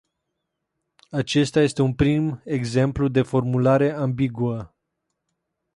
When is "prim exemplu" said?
1.93-3.07